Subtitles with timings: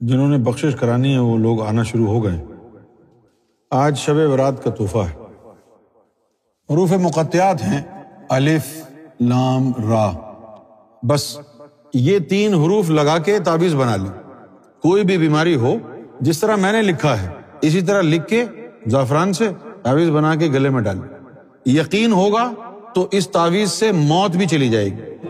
[0.00, 2.44] جنہوں نے بخشش کرانی ہے، وہ لوگ آنا شروع ہو گئے۔
[3.70, 5.24] آج شب برات کا تحفہ ہے۔
[6.70, 10.12] حروف مقطعات ہیں۔ الف، لام، را۔
[11.02, 11.38] بس
[11.94, 14.22] یہ تین حروف لگا کے تعویذ بنا لیں۔
[14.82, 15.74] کوئی بھی بیماری ہو،
[16.20, 17.28] جس طرح میں نے لکھا ہے،
[17.60, 18.44] اسی طرح لکھ کے
[18.86, 19.48] زعفران سے
[19.82, 21.18] تعویذ بنا کے گلے میں ڈالیں
[21.66, 22.52] یقین ہوگا
[22.94, 25.23] تو اس تعویذ سے موت بھی چلی جائے گی۔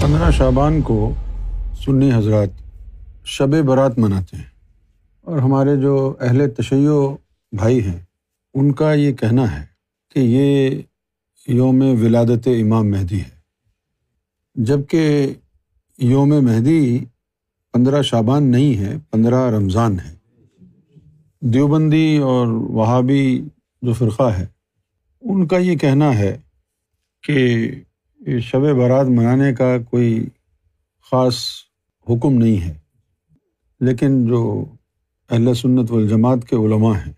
[0.00, 1.14] پندرہ شابان کو
[1.84, 2.48] سنی حضرات
[3.24, 4.44] شب برات مناتے ہیں
[5.20, 6.90] اور ہمارے جو اہل تشیع
[7.52, 7.98] بھائی ہیں،
[8.54, 9.64] ان کا یہ کہنا ہے
[10.14, 10.70] کہ یہ
[11.46, 13.40] یوم ولادت امام مہدی ہے۔
[14.54, 15.34] جبکہ
[15.98, 17.04] یوم مہدی
[17.72, 20.14] پندرہ شابان نہیں ہے، پندرہ رمضان ہے۔
[21.40, 23.48] دیوبندی اور وہابی
[23.82, 24.46] جو فرقہ ہے،
[25.20, 26.38] ان کا یہ کہنا ہے
[27.22, 27.70] کہ
[28.40, 30.28] شب برات منانے کا کوئی
[31.10, 31.36] خاص
[32.08, 32.78] حکم نہیں ہے۔
[33.80, 34.64] لیکن جو
[35.30, 37.12] اہل سنت والجماعت کے علماء ہیں،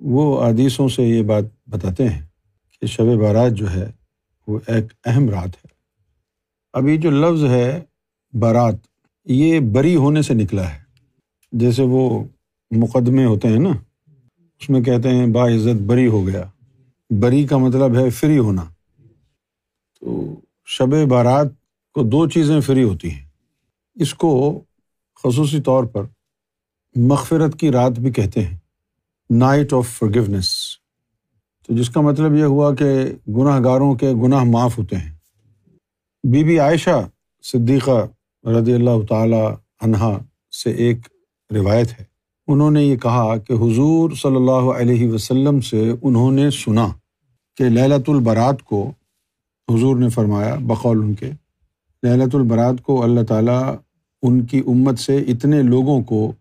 [0.00, 2.22] وہ عادیثوں سے یہ بات بتاتے ہیں
[2.80, 3.90] کہ شب بارات جو ہے،
[4.46, 5.66] وہ ایک اہم رات ہے۔
[6.72, 7.80] ابھی جو لفظ ہے
[8.32, 8.74] بارات،
[9.24, 10.78] یہ بری ہونے سے نکلا ہے۔
[11.52, 12.24] جیسے وہ
[12.70, 13.70] مقدمے ہوتے ہیں نا،
[14.60, 16.44] اس میں کہتے ہیں، با عزت بری ہو گیا۔
[17.10, 18.64] بری کا مطلب ہے فری ہونا۔
[20.00, 21.46] تو شب بارات
[21.94, 23.26] کو دو چیزیں فری ہوتی ہیں۔
[23.94, 24.60] اس کو
[25.24, 26.02] خصوصی طور پر
[26.96, 28.56] مغفرت کی رات بھی کہتے ہیں۔
[29.30, 30.78] نائٹ آف فرگونیس
[31.66, 32.90] تو جس کا مطلب یہ ہوا کہ
[33.28, 35.12] گناہ گاروں کے گناہ معاف ہوتے ہیں۔
[36.32, 37.08] بی بی عائشہ
[37.42, 38.06] صدیقہ
[38.48, 39.44] رضی اللہ تعالی
[39.80, 40.18] عنہا
[40.62, 40.98] سے ایک
[41.50, 42.04] روایت ہے۔
[42.48, 46.86] انہوں نے یہ کہا کہ حضور صلی اللہ علیہ وسلم سے انہوں نے سنا
[47.56, 48.92] کہ للت البرات کو
[49.68, 51.30] حضور نے فرمایا، بقول ان کے
[52.02, 53.76] للت البرات کو اللہ تعالیٰ
[54.22, 56.32] ان کی امت سے اتنے لوگوں کو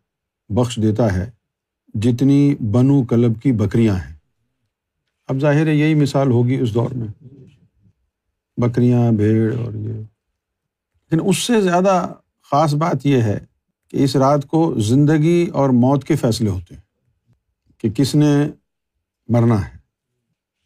[0.50, 1.30] بخش دیتا ہے
[1.94, 4.16] جتنی بنو کلب کی بکریاں ہیں۔
[5.28, 7.08] اب ظاہر ہے یہی مثال ہوگی اس دور میں۔
[8.58, 12.14] بکریاں، بھیڑ اور یہ۔ لیکن اس سے زیادہ
[12.52, 13.40] خاص بات یہ ہے
[13.92, 16.82] کہ اس رات کو زندگی اور موت کے فیصلے ہوتے ہیں
[17.78, 18.48] کہ کس نے
[19.28, 19.78] مرنا ہے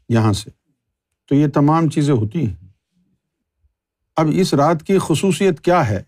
[0.10, 0.59] یہاں سے۔
[1.30, 2.56] تو یہ تمام چیزیں ہوتی ہیں۔
[4.16, 6.04] اب اس رات کی خصوصیت کیا ہے؟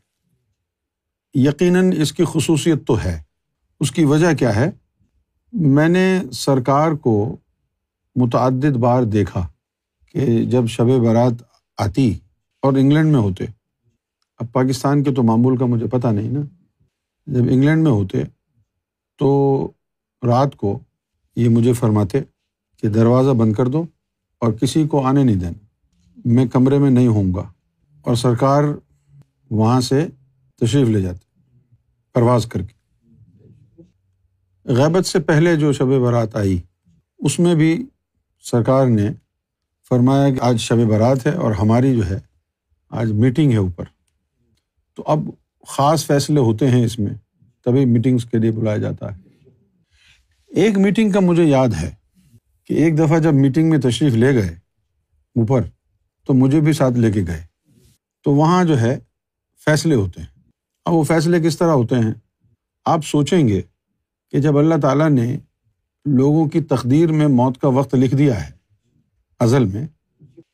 [1.33, 3.21] یقیناً اس کی خصوصیت تو ہے۔
[3.79, 4.71] اس کی وجہ کیا ہے؟
[5.53, 7.37] میں نے سرکار کو
[8.15, 9.47] متعدد بار دیکھا
[10.11, 11.31] کہ جب شب برات
[11.77, 12.19] آتی
[12.61, 13.45] اور انگلینڈ میں ہوتے،
[14.37, 16.41] اب پاکستان کے تو معمول کا مجھے پتہ نہیں نا۔
[17.27, 18.17] جب انگلینڈ میں ہوتے
[19.17, 19.71] تو
[20.27, 20.79] رات کو
[21.35, 22.21] یہ مجھے فرماتے
[22.77, 23.85] کہ دروازہ بند کر دو۔
[24.41, 25.65] اور کسی کو آنے نہیں دینا۔
[26.25, 27.51] میں کمرے میں نہیں ہوں گا۔
[28.01, 28.63] اور سرکار
[29.49, 30.07] وہاں سے
[30.61, 31.39] تشریف لے جاتے،
[32.13, 32.73] پرواز کر کے۔
[34.65, 36.61] غیبت سے پہلے جو شب برات آئی،
[37.19, 37.85] اس میں بھی
[38.43, 39.09] سرکار نے
[39.89, 42.19] فرمایا کہ آج شب برات ہے اور ہماری جو ہے،
[42.89, 43.85] آج میٹنگ ہے اوپر۔
[44.95, 45.19] تو اب
[45.67, 47.13] خاص فیصلے ہوتے ہیں اس میں،
[47.65, 49.21] تبھی میٹنگس کے لیے بلایا جاتا ہے۔
[50.47, 52.00] ایک میٹنگ کا مجھے یاد ہے۔
[52.71, 54.49] کہ ایک دفعہ جب میٹنگ میں تشریف لے گئے
[55.35, 55.61] اوپر،
[56.25, 57.45] تو مجھے بھی ساتھ لے کے گئے۔
[58.23, 58.99] تو وہاں جو ہے،
[59.65, 60.49] فیصلے ہوتے ہیں۔
[60.85, 62.13] اب وہ فیصلے کس طرح ہوتے ہیں؟
[62.85, 63.61] آپ سوچیں گے
[64.31, 65.37] کہ جب اللہ تعالیٰ نے
[66.05, 68.51] لوگوں کی تقدیر میں موت کا وقت لکھ دیا ہے
[69.39, 69.87] ازل میں،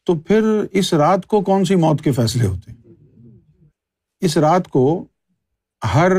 [0.03, 2.93] تو پھر اس رات کو کون سی موت کے فیصلے ہوتے ہیں؟
[4.19, 5.05] اس رات کو
[5.93, 6.11] ہر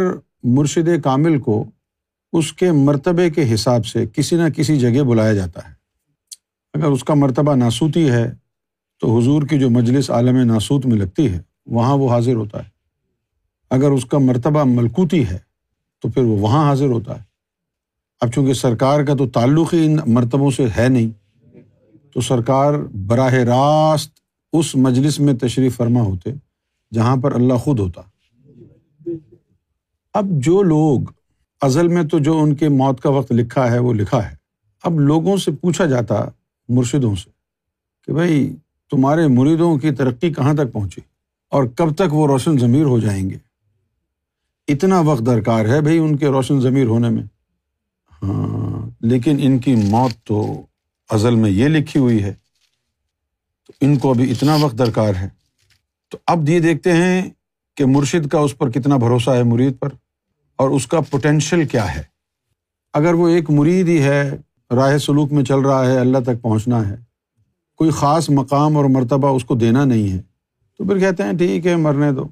[0.42, 1.64] مرشد کامل کو
[2.32, 5.77] اس کے مرتبے کے حساب سے کسی نہ کسی جگہ بلایا جاتا ہے۔
[6.78, 8.34] اگر اس کا مرتبہ ناسوتی ہے،
[9.00, 12.68] تو حضور کی جو مجلس عالم ناسوت میں لگتی ہے، وہاں وہ حاضر ہوتا ہے۔
[13.70, 15.38] اگر اس کا مرتبہ ملکوتی ہے،
[16.02, 17.24] تو پھر وہ وہاں حاضر ہوتا ہے۔
[18.20, 21.10] اب چونکہ سرکار کا تو تعلق ہی ان مرتبوں سے ہے نہیں،
[22.14, 22.74] تو سرکار
[23.06, 24.10] براہ راست
[24.52, 26.30] اس مجلس میں تشریف فرما ہوتے،
[26.94, 28.02] جہاں پر اللہ خود ہوتا۔
[30.14, 31.00] اب جو لوگ،
[31.60, 34.36] ازل میں تو جو ان کے موت کا وقت لکھا ہے، وہ لکھا ہے۔
[34.82, 36.28] اب لوگوں سے پوچھا جاتا
[36.68, 37.30] مرشدوں سے
[38.06, 38.56] کہ بھائی
[38.90, 41.00] تمہارے مریدوں کی ترقی کہاں تک پہنچی
[41.50, 43.36] اور کب تک وہ روشن ضمیر ہو جائیں گے؟
[44.68, 47.22] اتنا وقت درکار ہے بھائی ان کے روشن ضمیر ہونے میں۔
[48.22, 50.62] ہاں لیکن ان کی موت تو
[51.10, 52.34] ازل میں یہ لکھی ہوئی ہے۔
[53.66, 55.28] تو ان کو ابھی اتنا وقت درکار ہے۔
[56.10, 57.30] تو اب یہ دیکھتے ہیں
[57.76, 59.88] کہ مرشد کا اس پر کتنا بھروسہ ہے مرید پر
[60.56, 62.02] اور اس کا پوٹینشیل کیا ہے۔
[62.92, 64.30] اگر وہ ایک مرید ہی ہے
[64.74, 66.96] راہ سلوک میں چل رہا ہے، اللہ تک پہنچنا ہے۔
[67.76, 70.22] کوئی خاص مقام اور مرتبہ اس کو دینا نہیں ہے۔
[70.78, 72.24] تو پھر کہتے ہیں، ٹھیک ہے، مرنے دو۔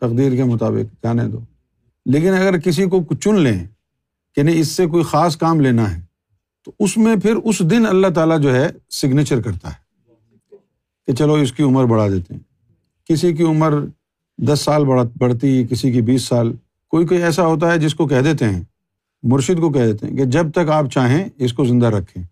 [0.00, 1.38] تقدیر کے مطابق جانے دو۔
[2.06, 3.66] لیکن اگر کسی کو چن لیں
[4.34, 6.00] کہ نہیں اس سے کوئی خاص کام لینا ہے،
[6.64, 9.86] تو اس میں پھر اس دن اللہ تعالیٰ جو ہے سگنیچر کرتا ہے۔
[11.06, 12.40] کہ چلو، اس کی عمر بڑھا دیتے ہیں۔
[13.06, 13.74] کسی کی عمر
[14.38, 14.84] دس سال
[15.18, 16.52] بڑھتی، کسی کی بیس سال۔
[16.88, 18.62] کوئی کوئی ایسا ہوتا ہے جس کو کہہ دیتے ہیں
[19.22, 22.24] مرشد کو کہہ دیتے ہیں کہ جب تک آپ چاہیں اس کو زندہ رکھیں۔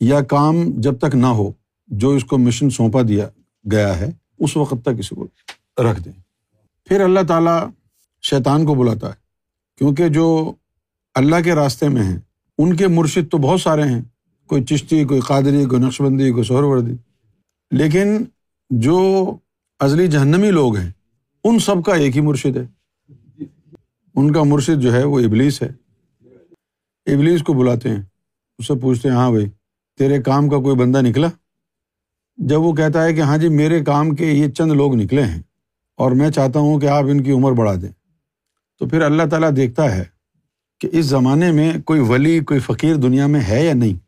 [0.00, 1.52] یا کام جب تک نہ ہو،
[1.86, 3.28] جو اس کو مشن سونپا دیا
[3.72, 5.26] گیا ہے، اس وقت تک اس کو
[5.78, 6.12] رکھ دیں۔
[6.84, 7.68] پھر اللہ تعالیٰ
[8.22, 9.14] شیطان کو بلاتا ہے،
[9.78, 10.52] کیونکہ جو
[11.14, 12.18] اللہ کے راستے میں ہیں،
[12.58, 14.02] ان کے مرشد تو بہت سارے ہیں۔
[14.46, 16.92] کوئی چشتی، کوئی قادری، کوئی نقش بندی کوئی سہر وردی۔
[17.70, 18.24] لیکن
[18.70, 19.26] جو
[19.78, 20.90] ازلی جہنمی لوگ ہیں،
[21.44, 22.81] ان سب کا ایک ہی مرشد ہے۔
[24.14, 25.68] ان کا مرشد جو ہے وہ ابلیس ہے۔
[27.14, 28.02] ابلیس کو بلاتے ہیں۔
[28.58, 29.46] اس سے پوچھتے ہیں ہاں بھائی،
[29.98, 31.28] تیرے کام کا کوئی بندہ نکلا؟
[32.36, 35.42] جب وہ کہتا ہے کہ ہاں جی میرے کام کے یہ چند لوگ نکلے ہیں
[35.96, 37.92] اور میں چاہتا ہوں کہ آپ ان کی عمر بڑھا دیں۔
[38.78, 40.04] تو پھر اللہ تعالیٰ دیکھتا ہے
[40.80, 43.98] کہ اس زمانے میں کوئی ولی، کوئی فقیر دنیا میں ہے یا نہیں؟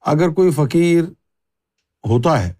[0.00, 1.04] اگر کوئی فقیر
[2.08, 2.52] ہوتا ہے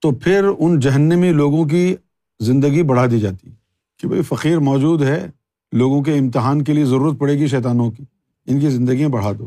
[0.00, 1.96] تو پھر ان جہنمی لوگوں کی
[2.40, 3.50] زندگی بڑھا دی جاتی۔
[3.98, 5.26] کہ بھائی، فقیر موجود ہے
[5.72, 8.04] لوگوں کے امتحان کے لیے ضرورت پڑے گی شیطانوں کی۔
[8.46, 9.46] ان کی زندگیاں بڑھا دو۔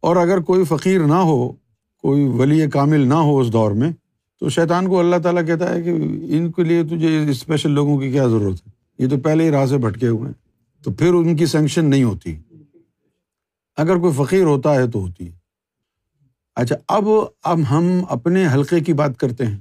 [0.00, 1.52] اور اگر کوئی فقیر نہ ہو،
[1.98, 3.92] کوئی ولی کامل نہ ہو اس دور میں،
[4.40, 5.90] تو شیطان کو اللہ تعالیٰ کہتا ہے کہ
[6.28, 9.66] ان کے لیے تجھے اسپیشل لوگوں کی کیا ضرورت ہے؟ یہ تو پہلے ہی راہ
[9.66, 10.44] سے بھٹکے ہوئے ہیں۔
[10.84, 12.36] تو پھر ان کی سینکشن نہیں ہوتی۔
[13.76, 15.32] اگر کوئی فقیر ہوتا ہے تو ہوتی ہے۔
[16.56, 17.04] اچھا اب
[17.42, 19.58] اب ہم اپنے حلقے کی بات کرتے ہیں۔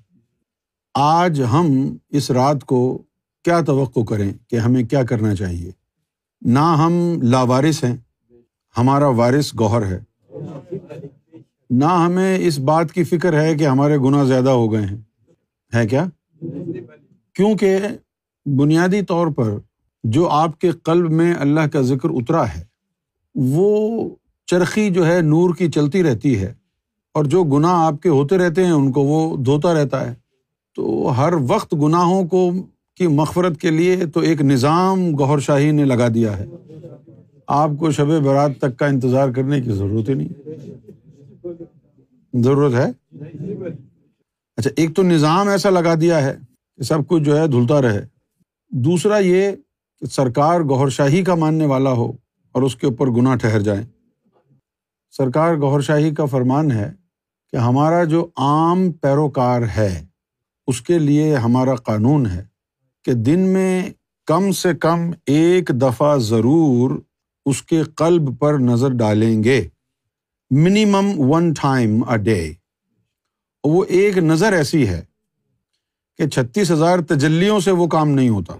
[0.94, 3.02] آج ہم اس رات کو
[3.44, 5.72] کیا توقع کریں کہ ہمیں کیا کرنا چاہیے؟
[6.42, 7.98] نہ ہم لاوارث ہیں،
[8.78, 10.04] ہمارا وارث گوہر ہے۔
[11.70, 14.98] نہ ہمیں اس بات کی فکر ہے کہ ہمارے گناہ زیادہ ہو گئے ہیں۔
[15.76, 16.06] ہے کیا؟
[17.34, 17.78] کیونکہ
[18.46, 19.54] بنیادی طور پر
[20.04, 22.64] جو آپ کے قلب میں اللہ کا ذکر اترا ہے،
[23.36, 24.10] وہ
[24.46, 26.54] چرخی جو ہے نور کی چلتی رہتی ہے۔
[27.14, 30.16] اور جو گناہ آپ کے ہوتے رہتے ہیں، ان کو وہ دھوتا رہتا ہے۔
[30.76, 32.52] تو ہر وقت گناہوں کو
[32.96, 36.46] کی مغفرت کے لیے تو ایک نظام گہر شاہی نے لگا دیا ہے۔
[37.48, 40.30] آپ کو شب برات تک کا انتظار کرنے کی ضرورت ہی نہیں۔
[42.34, 42.86] ضرورت ہے؟
[44.58, 46.38] اچھا ایک تو نظام ایسا لگا دیا ہے
[46.78, 48.06] کہ سب کچھ جو ہے دھلتا رہے۔
[48.70, 49.52] دوسرا یہ
[50.00, 52.12] کہ سرکار گہر شاہی کا ماننے والا ہو
[52.52, 53.84] اور اس کے اوپر گناہ ٹھہر جائیں۔
[55.12, 56.92] سرکار گہر شاہی کا فرمان ہے
[57.52, 60.06] کہ ہمارا جو عام پیروکار ہے،
[60.68, 62.53] اس کے لیے ہمارا قانون ہے۔
[63.06, 63.90] کہ دن میں
[64.26, 66.92] کم سے کم ایک دفعہ ضرور
[67.46, 69.68] اس کے قلب پر نظر ڈالیں گے۔
[70.50, 72.52] Minimum one time a day
[73.64, 75.02] وہ ایک نظر ایسی ہے
[76.18, 78.54] کہ چھتیس ہزار تجلیوں سے وہ کام نہیں ہوتا۔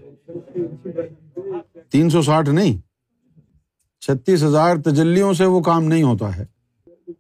[1.90, 2.78] تین سو ساٹھ نہیں۔
[4.02, 6.46] چھتیس ہزار تجلیوں سے وہ کام نہیں ہوتا ہے۔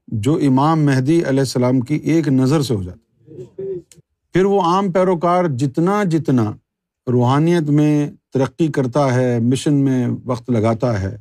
[0.07, 2.99] جو امام مہدی علیہ السلام کی ایک نظر سے ہو جاتا۔
[4.33, 6.51] پھر وہ عام پیروکار جتنا جتنا
[7.07, 11.17] روحانیت میں ترقی کرتا ہے مشن میں وقت لگاتا ہے،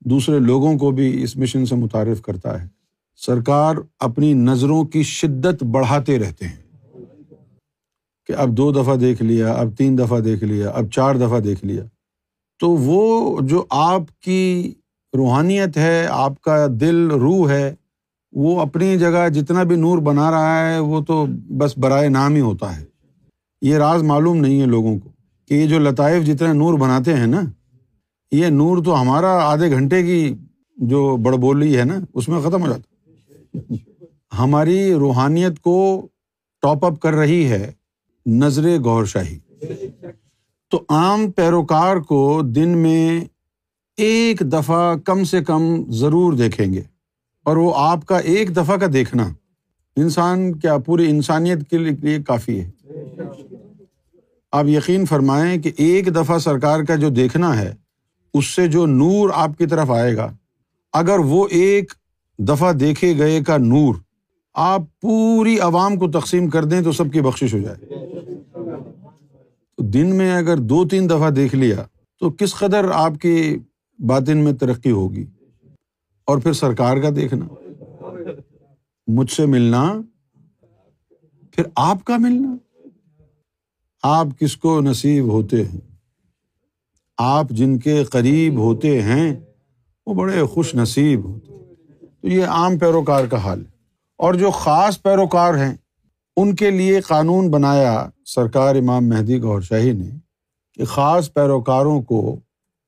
[0.00, 2.68] دوسرے لوگوں کو بھی اس مشن سے متعارف کرتا ہے۔
[3.16, 6.64] سرکار اپنی نظروں کی شدت بڑھاتے رہتے ہیں۔
[8.26, 11.64] کہ اب دو دفعہ دیکھ لیا، اب تین دفعہ دیکھ لیا، اب چار دفعہ دیکھ
[11.64, 11.84] لیا۔
[12.60, 14.74] تو وہ جو آپ کی
[15.16, 17.74] روحانیت ہے، آپ کا دل، روح ہے،
[18.32, 22.40] وہ اپنی جگہ جتنا بھی نور بنا رہا ہے، وہ تو بس برائے نام ہی
[22.40, 22.84] ہوتا ہے۔
[23.62, 25.13] یہ راز معلوم نہیں ہے لوگوں کو۔
[25.48, 27.40] کہ یہ جو لطائف جتنے نور بناتے ہیں نا،
[28.32, 30.34] یہ نور تو ہمارا آدھے گھنٹے کی
[30.76, 32.94] جو بڑ بولی ہے نا، اس میں ختم ہو جاتا
[34.38, 36.08] ہماری روحانیت کو
[36.62, 37.72] ٹاپ اپ کر رہی ہے
[38.26, 39.38] نظر گور شاہی۔
[40.70, 43.24] تو عام پیروکار کو دن میں
[43.96, 46.82] ایک دفعہ کم سے کم ضرور دیکھیں گے۔
[47.42, 49.28] اور وہ آپ کا ایک دفعہ کا دیکھنا
[49.96, 52.70] انسان کیا پوری انسانیت کے لیے کافی ہے۔
[54.54, 57.74] آپ یقین فرمائیں کہ ایک دفعہ سرکار کا جو دیکھنا ہے،
[58.34, 60.32] اس سے جو نور آپ کی طرف آئے گا،
[60.92, 61.92] اگر وہ ایک
[62.38, 63.94] دفعہ دیکھے گئے کا نور
[64.54, 67.86] آپ پوری عوام کو تقسیم کر دیں تو سب کی بخش ہو جائے۔
[69.76, 71.84] تو دن میں اگر دو تین دفعہ دیکھ لیا
[72.20, 73.58] تو کس قدر آپ کی
[73.98, 75.24] باطن میں ترقی ہوگی؟
[76.24, 77.46] اور پھر سرکار کا دیکھنا،
[79.06, 79.92] مجھ سے ملنا،
[81.52, 82.54] پھر آپ کا ملنا۔
[84.06, 85.80] آپ کس کو نصیب ہوتے ہیں؟
[87.18, 89.36] آپ جن کے قریب ہوتے ہیں،
[90.06, 91.64] وہ بڑے خوش نصیب ہوتے ہیں۔
[92.20, 93.70] تو یہ عام پیروکار کا حال ہے۔
[94.16, 95.74] اور جو خاص پیروکار ہیں،
[96.36, 100.10] ان کے لیے قانون بنایا سرکار امام مہدی گور شاہی نے
[100.74, 102.36] کہ خاص پیروکاروں کو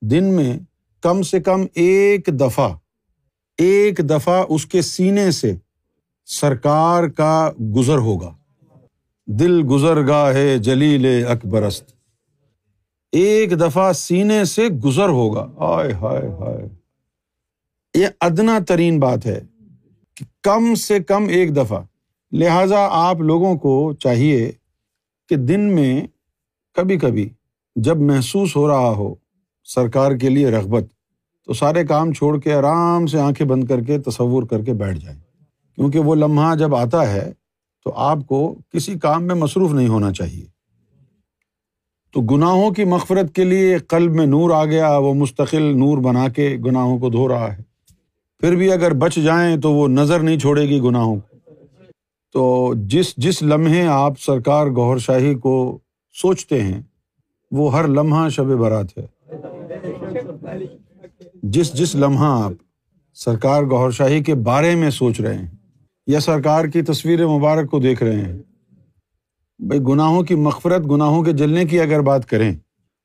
[0.02, 0.58] دن میں
[1.00, 2.76] کم سے کم ایک دفعہ
[3.58, 5.56] ایک دفعہ اس کے سینے سے
[6.26, 8.34] سرکار کا گزر ہوگا۔
[9.26, 11.92] دل گزر گا ہے جلیل اکبرست
[13.12, 16.68] ایک دفعہ سینے سے گزر ہوگا۔ ہائے ہائے ہائے۔
[17.94, 19.40] یہ ادنا ترین بات ہے
[20.14, 21.82] کہ کم سے کم ایک دفعہ۔
[22.32, 24.52] لہذا آپ لوگوں کو چاہیے
[25.28, 26.06] کہ دن میں
[26.74, 27.28] کبھی کبھی
[27.76, 29.14] جب محسوس ہو رہا ہو
[29.64, 30.84] سرکار کے لیے رغبت،
[31.44, 34.98] تو سارے کام چھوڑ کے آرام سے آنکھیں بند کر کے تصور کر کے بیٹھ
[34.98, 35.20] جائیں۔
[35.74, 37.32] کیونکہ وہ لمحہ جب آتا ہے
[37.86, 40.44] تو آپ کو کسی کام میں مصروف نہیں ہونا چاہیے۔
[42.12, 46.28] تو گناہوں کی مغفرت کے لیے قلب میں نور آ گیا، وہ مستقل نور بنا
[46.28, 47.62] کے گناہوں کو دھو رہا ہے۔
[48.40, 51.36] پھر بھی اگر بچ جائیں تو وہ نظر نہیں چھوڑے گی گناہوں کو۔
[52.32, 55.78] تو جس جس لمحے آپ سرکار گور شاہی کو
[56.12, 56.82] سوچتے ہیں،
[57.50, 59.06] وہ ہر لمحہ شب برات ہے۔
[61.42, 62.52] جس جس لمحہ آپ
[63.14, 65.55] سرکار گور شاہی کے بارے میں سوچ رہے ہیں
[66.06, 68.38] یا سرکار کی تصویر مبارک کو دیکھ رہے ہیں۔
[69.58, 72.56] بھائی، گناہوں کی مغفرت، گناہوں کے جلنے کی اگر بات کریں،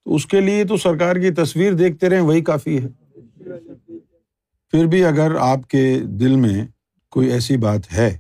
[0.06, 2.88] تو اس کے لیے تو سرکار کی تصویر دیکھتے رہیں، وہی کافی ہے۔
[4.70, 6.68] پھر بھی اگر آپ کے دل میں
[7.10, 8.18] کوئی ایسی بات ہے،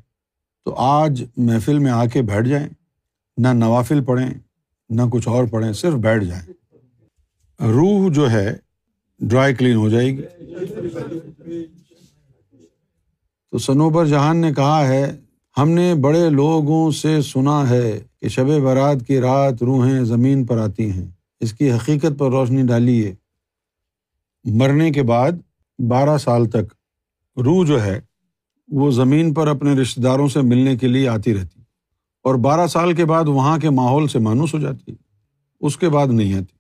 [0.65, 2.67] تو آج محفل میں آ کے بیٹھ جائیں۔
[3.38, 4.29] نہ نوافل پڑھیں،
[4.89, 6.53] نہ کچھ اور پڑھیں، صرف بیٹھ جائیں۔
[7.71, 8.55] روح جو ہے،
[9.19, 10.21] ڈرائی کلین ہو جائے گی۔
[13.51, 15.17] تو سنوبر جہان نے کہا ہے،
[15.58, 20.58] ہم نے بڑے لوگوں سے سنا ہے کہ شب برات کی رات روحیں زمین پر
[20.58, 21.05] آتی ہیں۔
[21.39, 23.13] اس کی حقیقت پر روشنی ڈالیے
[24.43, 25.31] مرنے کے بعد
[25.79, 26.74] بارہ سال تک
[27.38, 28.01] روح جو ہے،
[28.67, 31.62] وہ زمین پر اپنے رشتے داروں سے ملنے کے لیے آتی رہتی۔
[32.24, 34.91] اور بارہ سال کے بعد وہاں کے ماحول سے مانوس ہو جاتی۔
[35.62, 36.55] اس کے بعد نہیں آتی۔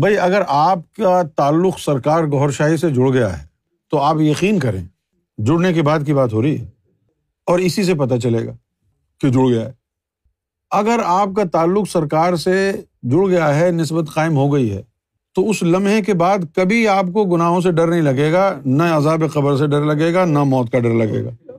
[0.00, 3.46] بھائی، اگر آپ کا تعلق سرکار گور شاہی سے جڑ گیا ہے،
[3.90, 4.84] تو آپ یقین کریں
[5.38, 6.66] جڑنے کے بعد کی بات ہو رہی ہے
[7.46, 8.52] اور اسی سے پتہ چلے گا
[9.20, 9.72] کہ جڑ گیا ہے۔
[10.70, 14.82] اگر آپ کا تعلق سرکار سے جڑ گیا ہے، نسبت قائم ہو گئی ہے،
[15.34, 18.82] تو اس لمحے کے بعد کبھی آپ کو گناہوں سے ڈر نہیں لگے گا، نہ
[18.82, 21.52] عذاب قبر سے ڈر لگے گا، نہ موت کا ڈر لگے گا۔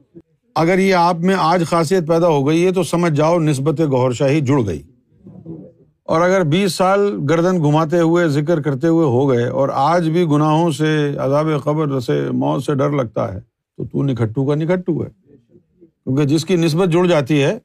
[0.56, 4.12] اگر یہ آپ میں آج خاصیت پیدا ہو گئی ہے، تو سمجھ جاؤ نسبت گور
[4.12, 4.82] شاہی جڑ گئی۔
[6.04, 10.26] اور اگر بیس سال گردن گھماتے ہوئے، ذکر کرتے ہوئے ہو گئے اور آج بھی
[10.26, 15.04] گناہوں سے، عذاب قبر سے، موت سے ڈر لگتا ہے تو تو نکھٹو کا نکھٹو
[15.04, 15.10] ہے۔
[15.80, 17.60] کیونکہ جس کی نسبت جڑ جاتی ہے،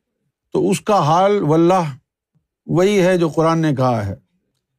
[0.52, 1.94] تو اس کا حال واللہ
[2.66, 4.14] وہی ہے جو قرآن نے کہا ہے۔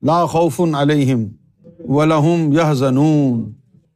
[0.01, 1.24] لا خوف علیہم
[1.80, 3.54] ولہم یہ زنون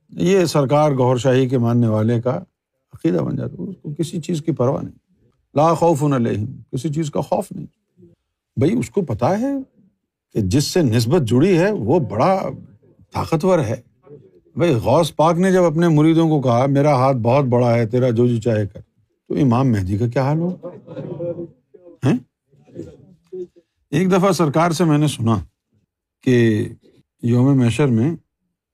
[0.10, 2.36] یہ سرکار گور شاہی کے ماننے والے کا
[2.94, 5.24] عقیدہ بن جاتا ہے۔ اس کو کسی چیز کی پرواہ نہیں۔
[5.56, 7.66] لا خوف علیہم، کسی چیز کا خوف نہیں۔
[8.58, 9.54] بھائی، اس کو پتا ہے
[10.34, 12.42] کہ جس سے نسبت جڑی ہے، وہ بڑا
[13.14, 13.89] طاقتور ہے۔
[14.56, 18.10] بھائی، غوث پاک نے جب اپنے مریدوں کو کہا، میرا ہاتھ بہت بڑا ہے، تیرا
[18.10, 18.80] جو جی چاہے کر۔
[19.28, 20.56] تو امام مہدی کا کیا حال ہو
[23.92, 25.36] ایک دفعہ سرکار سے میں نے سنا
[26.24, 26.68] کہ
[27.24, 28.16] یوم میشر میں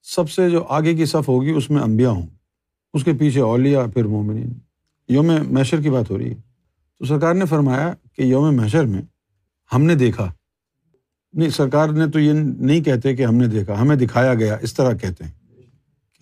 [0.04, 2.28] سب سے جو آگے کی صف ہوگی، اس میں امبیا ہوں۔
[2.94, 4.54] اس کے پیچھے اولیا پھر مومنین۔
[5.10, 6.36] یوم میشر کی بات ہو رہی ہے۔
[7.00, 9.02] تو سرکار نے فرمایا کہ یوم میشر میں
[9.74, 10.32] ہم نے دیکھا۔
[11.34, 14.74] نہیں، سرکار نے تو یہ نہیں کہتے کہ ہم نے دیکھا، ہمیں دکھایا گیا، اس
[14.74, 15.45] طرح کہتے ہیں۔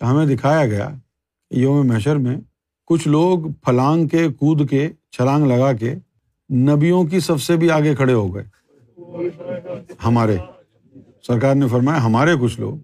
[0.04, 0.90] ہمیں دکھایا گیا
[1.50, 2.36] کہ یوم محشر میں
[2.86, 5.94] کچھ لوگ پھلانگ کے، کود کے، چھلانگ لگا کے
[6.50, 8.44] نبیوں کی سب سے بھی آگے کھڑے ہو گئے۔
[10.04, 10.36] ہمارے۔
[11.26, 12.76] سرکار نے فرمایا، ہمارے کچھ لوگ۔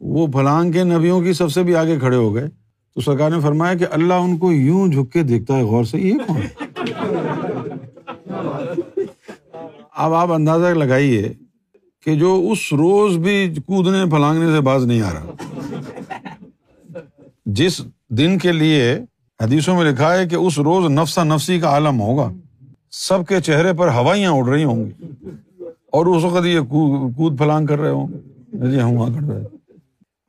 [0.00, 2.48] وہ پھلانگ کے نبیوں کی سب سے بھی آگے کھڑے ہو گئے۔
[2.94, 5.98] تو سرکار نے فرمایا کہ اللہ ان کو یوں جھک کے دیکھتا ہے، غور سے۔
[5.98, 6.40] یہ کون
[9.96, 11.32] اب آپ اندازہ لگائیے
[12.04, 15.26] کہ جو اس روز بھی کودنے، پھلانگنے سے باز نہیں آ رہا۔
[17.54, 18.98] جس دن کے لیے
[19.42, 22.32] حدیثوں میں لکھا ہے کہ اس روز نفسا نفسی کا عالم ہوگا۔
[22.90, 25.04] سب کے چہرے پر ہوائیاں اڑ رہی ہوں گی۔
[25.92, 26.60] اور اس وقت یہ
[27.16, 29.44] کود پھلانگ کر رہے ہوں۔ گے جی ہم وہاں کر رہے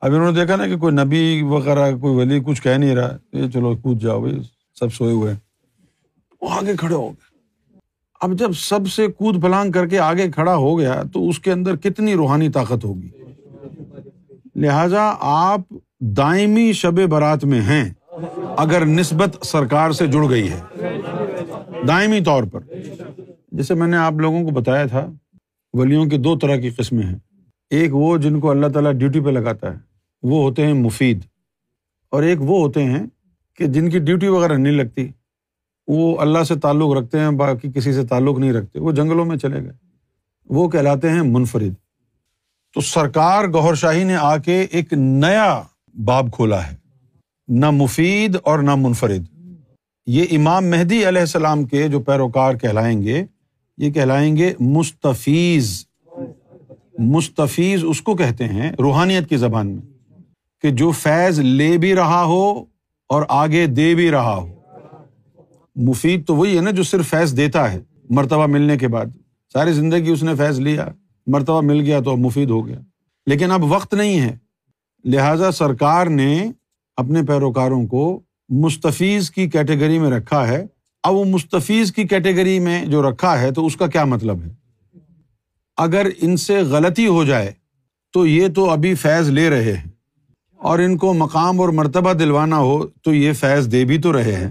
[0.00, 3.16] اب انہوں نے دیکھا نا کہ کوئی نبی وغیرہ، کوئی ولی کچھ کہہ نہیں رہا۔
[3.32, 4.38] یہ چلو کود جاؤ بھائی
[4.74, 5.34] سب سوئے ہوئے
[6.40, 7.28] وہ آگے کھڑے ہو گئے۔
[8.20, 11.52] اب جب سب سے کود پھلانگ کر کے آگے کھڑا ہو گیا تو اس کے
[11.52, 13.08] اندر کتنی روحانی طاقت ہوگی؟
[14.56, 15.60] لہذا آپ
[16.06, 17.90] دائمی شب برات میں ہیں
[18.56, 20.60] اگر نسبت سرکار سے جڑ گئی ہے۔
[21.88, 22.60] دائمی طور پر۔
[23.52, 25.12] جیسے میں نے آپ لوگوں کو بتایا تھا،
[25.72, 27.18] ولیوں کی دو طرح کی قسمیں ہیں۔
[27.70, 29.78] ایک وہ جن کو اللہ تعالیٰ ڈیوٹی پہ لگاتا ہے،
[30.22, 31.20] وہ ہوتے ہیں مفید۔
[32.10, 33.06] اور ایک وہ ہوتے ہیں
[33.56, 35.08] کہ جن کی ڈیوٹی وغیرہ نہیں لگتی،
[35.86, 39.36] وہ اللہ سے تعلق رکھتے ہیں، باقی کسی سے تعلق نہیں رکھتے۔ وہ جنگلوں میں
[39.36, 39.72] چلے گئے۔
[40.48, 41.74] وہ کہلاتے ہیں منفرد۔
[42.74, 45.62] تو سرکار گور شاہی نے آ کے ایک نیا
[45.94, 46.76] باب کھولا ہے۔
[47.48, 49.26] نہ مفید اور نہ منفرد۔
[50.06, 53.24] یہ امام مہدی علیہ السلام کے جو پیروکار کہلائیں گے،
[53.76, 55.84] یہ کہلائیں گے مستفیض۔
[56.98, 59.82] مستفیض اس کو کہتے ہیں روحانیت کی زبان میں،
[60.62, 62.64] کہ جو فیض لے بھی رہا ہو
[63.08, 64.48] اور آگے دے بھی رہا ہو۔
[65.76, 69.06] مفید تو وہی ہے نا جو صرف فیض دیتا ہے مرتبہ ملنے کے بعد۔
[69.52, 70.88] ساری زندگی اس نے فیض لیا،
[71.26, 72.78] مرتبہ مل گیا تو اب مفید ہو گیا۔
[73.26, 74.43] لیکن اب وقت نہیں ہے۔
[75.04, 76.50] لہذا سرکار نے
[76.96, 80.66] اپنے پیروکاروں کو مستفیض کی کیٹیگری میں رکھا ہے۔
[81.02, 84.48] اب وہ مستفیض کی کیٹیگری میں جو رکھا ہے تو اس کا کیا مطلب ہے؟
[85.76, 87.52] اگر ان سے غلطی ہو جائے
[88.12, 89.88] تو یہ تو ابھی فیض لے رہے ہیں۔
[90.56, 94.32] اور ان کو مقام اور مرتبہ دلوانا ہو تو یہ فیض دے بھی تو رہے
[94.32, 94.48] ہیں۔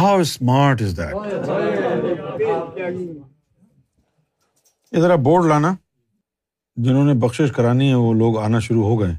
[0.00, 1.14] ہاؤ اسمارٹ از دیٹ
[5.00, 5.74] ذرا بورڈ لانا۔
[6.76, 9.12] جنہوں نے بخش کرانی ہے، وہ لوگ آنا شروع ہو گئے۔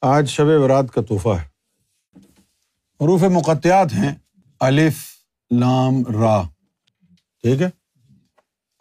[0.00, 1.44] آج شب برات کا تحفہ ہے۔
[3.04, 4.14] حروف مقتیات ہیں۔
[4.60, 4.94] الف،
[5.50, 6.42] لام، را۔
[7.42, 7.70] ٹھیک ہے؟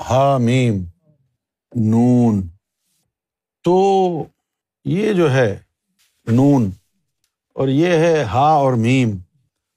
[0.09, 0.83] ہا، میم۔
[1.75, 2.47] نون۔
[3.63, 4.23] تو
[4.85, 5.59] یہ جو ہے،
[6.25, 6.71] نون۔
[7.53, 9.17] اور یہ ہے ہا اور میم۔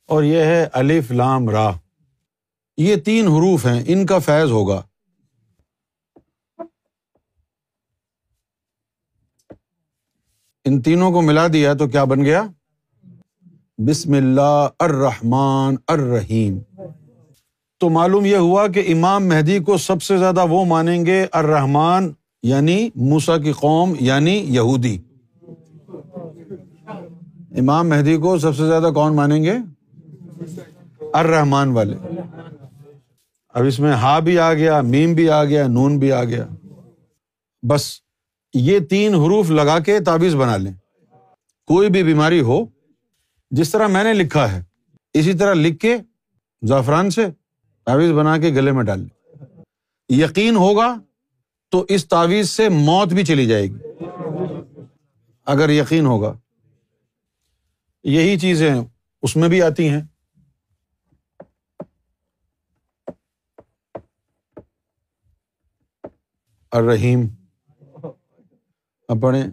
[0.07, 1.71] اور یہ ہے الف، لام، را۔
[2.77, 4.83] یہ تین حروف ہیں۔ ان کا فیض ہوگا۔
[10.65, 12.47] ان تینوں کو ملا دیا تو کیا بن گیا؟
[13.79, 16.59] بسم اللہ الرحمن الرحیم۔
[17.81, 22.13] تو معلوم یہ ہوا کہ امام مہدی کو سب سے زیادہ وہ مانیں گے الرحمان
[22.43, 24.99] یعنی موسا کی قوم یعنی یہودی۔
[27.59, 29.55] امام مہدی کو سب سے زیادہ کون مانیں گے؟
[31.13, 31.97] الرحمان والے۔
[33.49, 36.47] اب اس میں ہا بھی آ گیا، میم بھی آ گیا، نون بھی آ گیا۔
[37.69, 38.02] بس
[38.55, 40.73] یہ تین حروف لگا کے تعویذ بنا لیں۔
[41.67, 42.65] کوئی بھی بیماری ہو،
[43.51, 44.63] جس طرح میں نے لکھا ہے،
[45.15, 45.97] اسی طرح لکھ کے
[46.63, 47.27] زعفران سے
[47.87, 49.45] تعویذ بنا کے گلے میں ڈال لیں۔
[50.09, 50.97] یقین ہوگا
[51.69, 54.05] تو اس تعویذ سے موت بھی چلی جائے گی۔
[55.47, 56.39] اگر یقین ہوگا۔
[58.05, 58.75] یہی چیزیں
[59.23, 60.03] اس میں بھی آتی ہیں۔
[66.71, 67.27] الرحیم۔
[69.13, 69.45] اب پڑھیں۔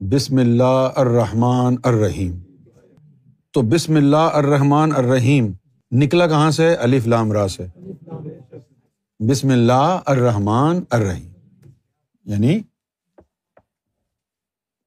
[0.00, 2.38] بسم اللہ الرحمن الرحیم۔
[3.50, 5.52] تو بسم اللہ الرحمن الرحیم
[5.90, 7.66] نکلا کہاں سے؟ الف لام را سے۔
[9.28, 11.30] بسم اللہ الرحمن الرحیم۔
[12.24, 12.60] یعنی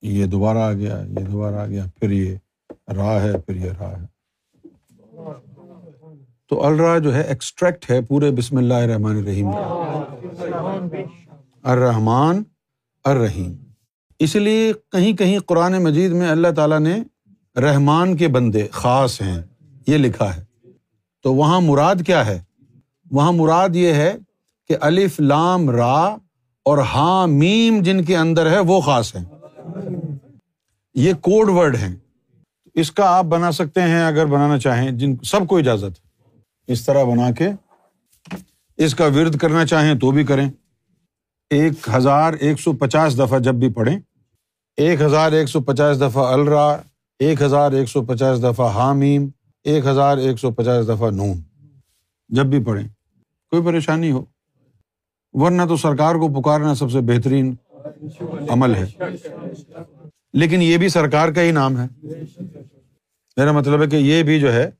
[0.02, 2.36] یہ دوبارہ آ گیا، یہ دوبارہ آ گیا، پھر یہ
[2.96, 4.06] راہ ہے، پھر یہ راہ ہے۔
[6.50, 9.48] تو الرا جو ہے ایکسٹریکٹ ہے پورے بسم اللہ الرحمن الرحیم۔
[11.64, 12.42] الرحمن
[13.04, 13.73] الرحیم۔
[14.24, 17.04] اس لیے کہیں کہیں قرآن مجید میں اللہ تعالیٰ نے
[17.60, 19.42] رحمان کے بندے خاص ہیں،
[19.88, 20.44] یہ لکھا ہے۔
[21.24, 22.44] تو وہاں مراد کیا ہے؟
[23.12, 24.18] وہاں مراد یہ ہے
[24.68, 26.18] کہ الف لام را
[26.66, 29.26] اور ہاں میم جن کے اندر ہے، وہ خاص ہیں۔
[30.94, 31.96] یہ کوڈ ورڈ ہیں۔
[32.74, 36.30] اس کا آپ بنا سکتے ہیں، اگر بنانا چاہیں، جن سب کو اجازت ہے۔
[36.68, 37.48] اس طرح بنا کے
[38.78, 40.50] اس کا ورد کرنا چاہیں تو بھی کریں۔
[41.50, 44.00] ایک ہزار ایک سو پچاس دفعہ جب بھی پڑھیں
[44.78, 46.78] ایک ہزار ایک سو پچاس دفعہ الرا،
[47.20, 49.28] ایک ہزار ایک سو پچاس دفعہ حامیم،
[49.64, 51.34] ایک ہزار ایک سو پچاس دفعہ نون۔
[52.30, 52.88] جب بھی پڑھیں،
[53.50, 54.24] کوئی پریشانی ہو،
[55.34, 57.56] ورنہ تو سرکار کو پکارنا سب سے بہترین
[58.50, 58.86] عمل ہے۔
[60.34, 62.08] لیکن یہ بھی سرکار کا ہی نام ہے۔
[63.38, 64.72] میرا مطلب ہے کہ یہ بھی جو ہے،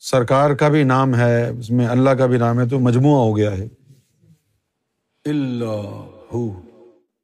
[0.00, 3.36] سرکار کا بھی نام ہے، اس میں اللہ کا بھی نام ہے، تو مجموعہ ہو
[3.36, 3.68] گیا ہے۔
[5.24, 6.06] اللہ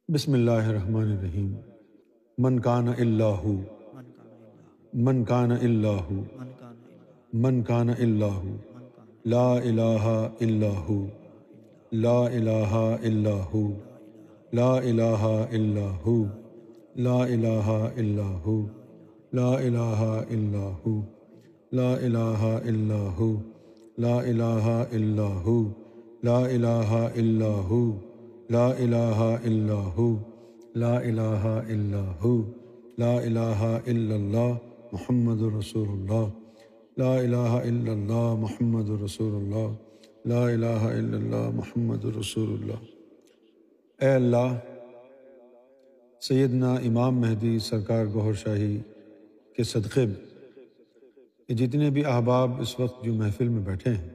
[0.09, 1.55] بسم اللہ الرحمن الرحیم۔
[2.43, 3.45] من کان اللہ،
[5.05, 6.11] من کان اللہ،
[7.43, 8.43] من کان اللہ،
[9.25, 10.05] لا الہ
[10.41, 10.95] الا ہو
[11.91, 13.63] لا الہ الا ہو
[14.59, 16.15] لا الہ الا ہو
[17.07, 18.55] لا الہ الا ہو
[19.39, 19.99] لا الہ
[20.29, 21.01] الا ہو
[21.71, 23.31] لا الہ الا ہو
[23.93, 25.61] لا الہ الا ہو
[26.23, 27.83] لا الہ الا ہو
[28.49, 30.11] لا الہ الا ہو
[30.75, 32.51] لا الہ الا ہو
[32.97, 34.53] لا الہ الا اللہ
[34.91, 36.29] محمد رسول اللہ
[36.97, 39.73] لا الہ الا اللہ محمد رسول اللہ
[40.25, 42.85] لا الہ الا اللہ محمد رسول اللہ
[43.99, 44.57] اے اللہ
[46.21, 48.79] سیدنا امام مہدی سرکار گہر شاہی
[49.53, 50.25] کے صدقے میں
[51.47, 54.09] کہ جتنے بھی احباب اس وقت جو محفل میں بیٹھے ہیں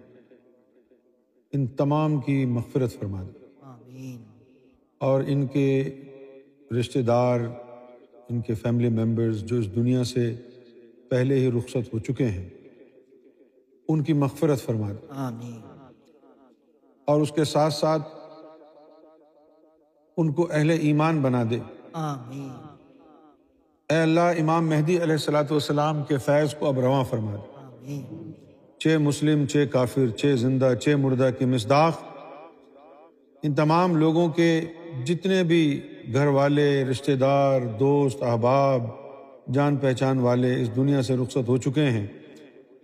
[1.52, 4.22] ان تمام کی مغفرت فرما دے۔ آمین۔
[4.98, 5.90] اور ان کے
[6.72, 7.40] رشتہ دار
[8.28, 10.36] ان کے فیملی ممبرز جو اس دنیا سے
[11.08, 12.48] پہلے ہی رخصت ہو چکے ہیں
[13.88, 15.60] ان کی مغفرت فرما دے۔ آمین۔
[17.04, 18.02] اور اس کے ساتھ ساتھ
[20.16, 21.58] ان کو اہل ایمان بنا دے۔
[21.92, 22.48] آمین۔
[23.90, 28.32] اے اللہ امام مہدی علیہ السلاۃ والسلام کے فیض کو اب رواں فرما دے۔ آمین۔
[28.78, 32.02] چھ مسلم چھ کافر چھ زندہ چھ مردہ کی مصداق۔
[33.42, 34.60] ان تمام لوگوں کے
[35.04, 35.80] جتنے بھی
[36.12, 38.82] گھر والے رشتہ دار دوست احباب
[39.52, 42.06] جان پہچان والے اس دنیا سے رخصت ہو چکے ہیں۔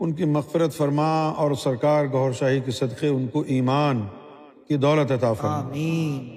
[0.00, 4.06] ان کی مغفرت فرما اور سرکار گہر شاہی کے صدقے ان کو ایمان
[4.68, 6.28] کی دولت عطا فرما۔ آمین۔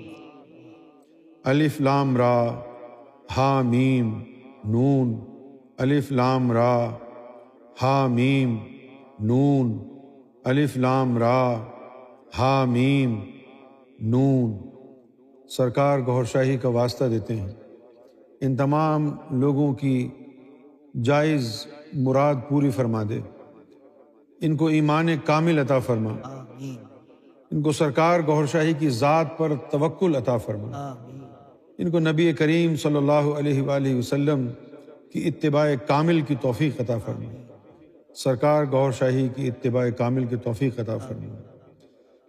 [1.43, 2.60] الف لام را
[3.38, 4.24] ہا میم
[4.65, 5.19] نون۔
[5.78, 6.89] الف لام را
[7.82, 8.58] ہا میم
[9.19, 9.80] نون۔
[10.43, 11.54] الف لام را
[12.39, 13.19] ہا میم
[14.00, 14.72] نون۔
[15.57, 17.51] سرکار گہر شاہی کا واسطہ دیتے ہیں۔
[18.41, 20.09] ان تمام لوگوں کی
[21.03, 23.19] جائز مراد پوری فرما دے۔
[24.41, 26.13] ان کو ایمان کامل عطا فرما۔
[27.51, 30.93] ان کو سرکار گہر شاہی کی ذات پر توکل عطا فرما۔
[31.77, 34.47] ان کو نبی کریم صلی اللہ علیہ وآلہ وسلم
[35.13, 37.31] کی اتباع کامل کی توفیق عطا فرما۔
[38.15, 41.35] سرکار گور شاہی کی اتباع کامل کی توفیق عطا فرما۔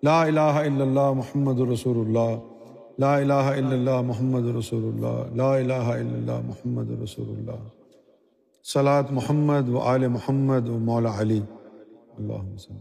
[0.02, 2.53] لا الہ الا اللہ محمد رسول اللہ۔
[2.98, 7.68] لا الہ الا اللہ محمد رسول اللہ، لا الہ الا اللہ محمد رسول اللہ۔
[8.64, 11.40] صلاۃ محمد و آل محمد و مولا علی۔
[12.18, 12.72] اللہ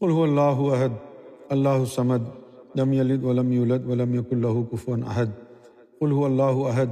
[0.00, 0.88] قل هو اللہ احد،
[1.48, 2.22] اللہ الصمد،
[2.76, 5.26] لم یلد ولم یولد ولم یکن له کفوا احد۔
[6.00, 6.86] قل هو اللہ احد،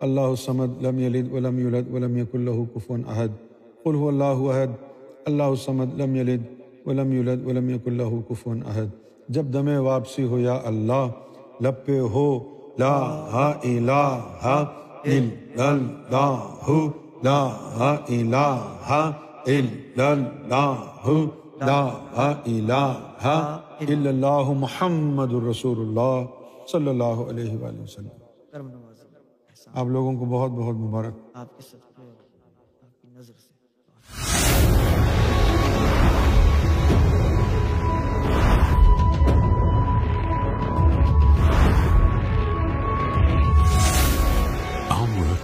[0.00, 3.47] اللہ الصمد، لم یلد ولم یولد ولم یکن له کفوا احد۔
[3.88, 4.72] قل هو اللہ احد
[5.24, 6.42] اللہ الصمد لم یلد
[6.86, 8.88] ولم یولد ولم یکن له کفوا احد۔
[9.28, 11.06] جب دم واپسی ہو یا اللہ
[11.60, 12.26] لب پہ ہو
[12.78, 12.96] لا
[13.64, 15.32] الہ الا
[15.66, 16.76] اللہ
[17.22, 17.42] لا
[18.08, 18.50] الہ
[19.46, 20.84] الا اللہ
[21.62, 21.82] لا
[22.46, 26.24] الہ الا اللہ محمد الرسول اللہ
[26.72, 28.16] صلی اللہ علیہ وآلہ وسلم۔
[29.74, 31.58] آپ لوگوں کو بہت بہت مبارک۔ آپ
[33.02, 33.57] کی نظر سے۔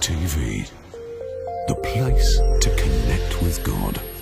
[0.05, 0.69] TV,
[1.67, 4.14] the place to connect with God.